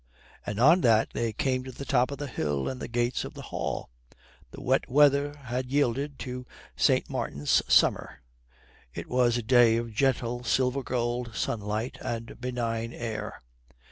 [0.47, 3.35] And on that they came to the top of the hill and the gates of
[3.35, 3.91] the Hall.
[4.49, 7.07] The wet weather had yielded to St.
[7.07, 8.23] Martin's summer.
[8.95, 13.43] It was a day of gentle silver gold sunlight and benign air.